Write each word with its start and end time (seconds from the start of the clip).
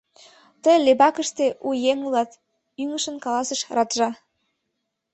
—Тый 0.63 0.77
Лебакыште 0.85 1.45
у 1.67 1.69
еҥ 1.91 1.97
улат,— 2.07 2.31
ӱҥышын 2.81 3.15
каласыш 3.25 3.61
Раджа. 3.75 4.09